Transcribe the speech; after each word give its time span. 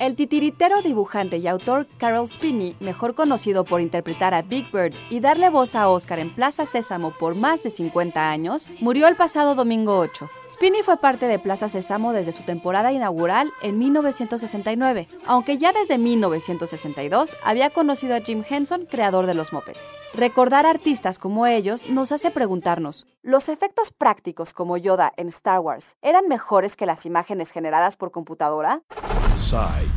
El 0.00 0.14
titiritero, 0.14 0.80
dibujante 0.80 1.38
y 1.38 1.48
autor 1.48 1.88
Carol 1.98 2.28
Spinney, 2.28 2.76
mejor 2.78 3.16
conocido 3.16 3.64
por 3.64 3.80
interpretar 3.80 4.32
a 4.32 4.42
Big 4.42 4.70
Bird 4.70 4.94
y 5.10 5.18
darle 5.18 5.50
voz 5.50 5.74
a 5.74 5.88
Oscar 5.88 6.20
en 6.20 6.30
Plaza 6.30 6.66
Sésamo 6.66 7.10
por 7.10 7.34
más 7.34 7.64
de 7.64 7.70
50 7.70 8.30
años, 8.30 8.68
murió 8.78 9.08
el 9.08 9.16
pasado 9.16 9.56
domingo 9.56 9.98
8. 9.98 10.30
Spinney 10.48 10.82
fue 10.84 10.98
parte 10.98 11.26
de 11.26 11.40
Plaza 11.40 11.68
Sésamo 11.68 12.12
desde 12.12 12.30
su 12.30 12.44
temporada 12.44 12.92
inaugural 12.92 13.50
en 13.60 13.76
1969, 13.80 15.08
aunque 15.26 15.58
ya 15.58 15.72
desde 15.72 15.98
1962 15.98 17.36
había 17.42 17.70
conocido 17.70 18.14
a 18.14 18.20
Jim 18.20 18.44
Henson, 18.48 18.86
creador 18.86 19.26
de 19.26 19.34
los 19.34 19.52
Muppets. 19.52 19.92
Recordar 20.14 20.64
artistas 20.64 21.18
como 21.18 21.46
ellos 21.46 21.88
nos 21.88 22.12
hace 22.12 22.30
preguntarnos, 22.30 23.08
¿los 23.22 23.48
efectos 23.48 23.90
prácticos 23.90 24.52
como 24.52 24.76
Yoda 24.76 25.12
en 25.16 25.28
Star 25.30 25.58
Wars 25.58 25.84
eran 26.02 26.28
mejores 26.28 26.76
que 26.76 26.86
las 26.86 27.04
imágenes 27.04 27.50
generadas 27.50 27.96
por 27.96 28.12
computadora? 28.12 28.82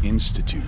Institute. 0.03 0.63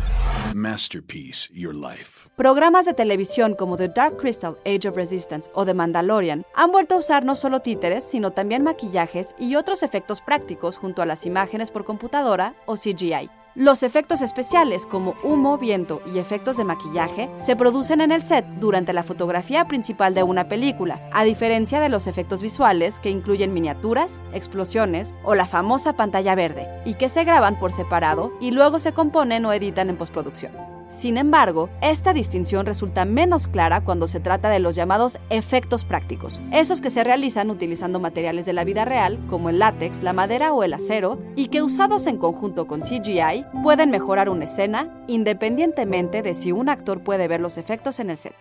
Masterpiece 0.56 1.48
Your 1.54 1.76
Life. 1.76 2.28
Programas 2.36 2.86
de 2.86 2.94
televisión 2.94 3.54
como 3.54 3.78
The 3.78 3.88
Dark 3.90 4.18
Crystal, 4.18 4.58
Age 4.66 4.90
of 4.90 4.96
Resistance 4.96 5.50
o 5.54 5.64
The 5.64 5.76
Mandalorian 5.76 6.44
han 6.56 6.72
vuelto 6.72 6.96
a 6.96 6.98
usar 6.98 7.24
no 7.24 7.36
solo 7.36 7.60
títeres, 7.60 8.04
sino 8.04 8.32
también 8.32 8.64
maquillajes 8.64 9.36
y 9.40 9.56
otros 9.56 9.84
efectos 9.84 10.22
prácticos 10.22 10.78
junto 10.78 11.04
a 11.04 11.06
las 11.06 11.26
imágenes 11.26 11.70
por 11.70 11.86
computadora 11.86 12.56
o 12.66 12.76
CGI. 12.76 13.43
Los 13.56 13.84
efectos 13.84 14.24
especiales 14.24 14.88
como 14.88 15.14
humo, 15.24 15.60
viento 15.60 16.02
y 16.12 16.18
efectos 16.18 16.58
de 16.58 16.64
maquillaje 16.64 17.30
se 17.38 17.56
producen 17.56 18.02
en 18.02 18.12
el 18.12 18.24
set 18.24 18.44
durante 18.60 18.94
la 18.94 19.04
fotografía 19.04 19.68
principal 19.68 20.16
de 20.16 20.24
una 20.24 20.48
película, 20.48 21.08
a 21.14 21.24
diferencia 21.24 21.80
de 21.80 21.90
los 21.90 22.08
efectos 22.08 22.42
visuales 22.42 23.00
que 23.00 23.12
incluyen 23.12 23.54
miniaturas, 23.54 24.24
explosiones 24.34 25.14
o 25.24 25.36
la 25.36 25.46
famosa 25.46 25.94
pantalla 25.94 26.34
verde, 26.34 26.68
y 26.84 26.96
que 26.96 27.10
se 27.10 27.26
graban 27.26 27.60
por 27.60 27.72
separado 27.74 28.34
y 28.42 28.50
luego 28.50 28.80
se 28.80 28.94
componen 28.94 29.46
o 29.46 29.54
editan 29.54 29.92
en 29.92 29.98
postproducción. 29.98 30.73
Sin 30.88 31.18
embargo, 31.18 31.70
esta 31.82 32.14
distinción 32.14 32.66
resulta 32.66 33.06
menos 33.06 33.48
clara 33.48 33.82
cuando 33.82 34.08
se 34.08 34.20
trata 34.20 34.50
de 34.50 34.60
los 34.60 34.76
llamados 34.76 35.20
efectos 35.30 35.86
prácticos, 35.86 36.42
esos 36.52 36.82
que 36.82 36.90
se 36.90 37.04
realizan 37.04 37.50
utilizando 37.50 38.00
materiales 38.00 38.46
de 38.46 38.54
la 38.54 38.64
vida 38.64 38.86
real, 38.86 39.20
como 39.28 39.50
el 39.50 39.60
látex, 39.60 40.04
la 40.04 40.14
madera 40.14 40.54
o 40.54 40.64
el 40.64 40.74
acero, 40.74 41.20
y 41.36 41.48
que 41.48 41.62
usados 41.62 42.08
en 42.08 42.18
conjunto 42.18 42.68
con 42.68 42.82
CGI 42.82 43.46
pueden 43.64 43.90
mejorar 43.90 44.30
una 44.30 44.46
escena 44.46 45.04
independientemente 45.08 46.22
de 46.22 46.34
si 46.34 46.52
un 46.52 46.70
actor 46.70 47.04
puede 47.04 47.28
ver 47.28 47.42
los 47.42 47.58
efectos 47.58 48.00
en 48.00 48.10
el 48.10 48.18
set. 48.18 48.36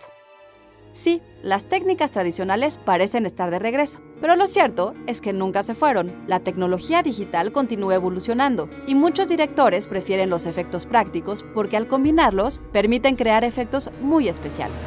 Sí, 0.93 1.23
las 1.43 1.67
técnicas 1.67 2.11
tradicionales 2.11 2.79
parecen 2.79 3.25
estar 3.25 3.51
de 3.51 3.59
regreso, 3.59 4.01
pero 4.21 4.37
lo 4.37 4.47
cierto 4.47 4.95
es 5.07 5.21
que 5.23 5.33
nunca 5.33 5.63
se 5.63 5.75
fueron. 5.75 6.25
La 6.27 6.41
tecnología 6.41 7.03
digital 7.03 7.51
continúa 7.51 7.95
evolucionando 7.95 8.69
y 8.87 8.95
muchos 8.95 9.29
directores 9.29 9.87
prefieren 9.87 10.29
los 10.29 10.45
efectos 10.45 10.85
prácticos 10.85 11.45
porque 11.55 11.79
al 11.79 11.89
combinarlos 11.89 12.63
permiten 12.73 13.17
crear 13.17 13.43
efectos 13.43 13.91
muy 14.03 14.29
especiales. 14.29 14.85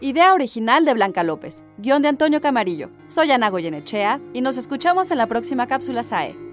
Idea 0.00 0.34
original 0.34 0.84
de 0.84 0.94
Blanca 0.94 1.22
López, 1.22 1.64
guion 1.78 2.02
de 2.02 2.08
Antonio 2.08 2.40
Camarillo. 2.40 2.90
Soy 3.06 3.30
Ana 3.30 3.50
Goyenechea 3.50 4.20
y 4.32 4.40
nos 4.40 4.56
escuchamos 4.56 5.10
en 5.10 5.18
la 5.18 5.26
próxima 5.26 5.66
cápsula 5.66 6.02
SAE. 6.02 6.43